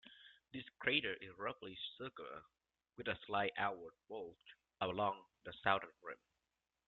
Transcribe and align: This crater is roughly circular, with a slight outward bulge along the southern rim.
This 0.51 0.63
crater 0.79 1.13
is 1.21 1.29
roughly 1.37 1.77
circular, 1.99 2.41
with 2.97 3.07
a 3.07 3.19
slight 3.27 3.51
outward 3.55 3.93
bulge 4.09 4.55
along 4.81 5.21
the 5.45 5.53
southern 5.63 5.93
rim. 6.01 6.17